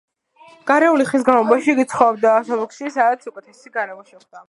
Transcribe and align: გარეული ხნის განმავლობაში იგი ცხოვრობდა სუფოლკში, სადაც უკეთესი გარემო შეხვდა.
გარეული 0.71 1.05
ხნის 1.09 1.27
განმავლობაში 1.27 1.71
იგი 1.75 1.87
ცხოვრობდა 1.93 2.33
სუფოლკში, 2.51 2.93
სადაც 2.99 3.33
უკეთესი 3.33 3.79
გარემო 3.81 4.07
შეხვდა. 4.11 4.37